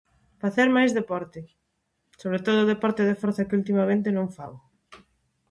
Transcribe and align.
Facer 0.41 0.67
máis 0.77 0.91
deporte, 0.99 1.41
sobre 2.21 2.39
todo 2.45 2.69
deporte 2.73 3.01
de 3.09 3.19
forza 3.21 3.47
que 3.47 3.57
ultimamente 3.61 4.09
non 4.17 4.27
fago. 4.37 4.59